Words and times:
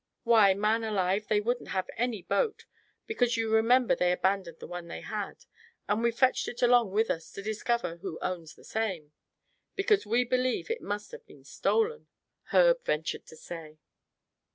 "Why, 0.23 0.55
man 0.55 0.83
alive, 0.83 1.27
they 1.27 1.39
wouldn't 1.39 1.69
have 1.69 1.87
any 1.95 2.23
boat, 2.23 2.65
because 3.05 3.37
you 3.37 3.51
remember 3.53 3.93
they 3.95 4.11
abandoned 4.11 4.57
the 4.59 4.65
one 4.65 4.87
they 4.87 5.01
had, 5.01 5.45
and 5.87 6.01
we've 6.01 6.17
fetched 6.17 6.47
it 6.47 6.63
along 6.63 6.89
with 6.89 7.11
us, 7.11 7.31
to 7.33 7.43
discover 7.43 7.97
who 7.97 8.17
owns 8.19 8.55
the 8.55 8.63
same, 8.65 9.11
because 9.75 10.03
we 10.07 10.23
believe 10.23 10.71
it 10.71 10.81
must 10.81 11.11
have 11.11 11.27
been 11.27 11.43
stolen," 11.43 12.07
Herb 12.45 12.83
ventured 12.83 13.27
to 13.27 13.35
say. 13.35 13.77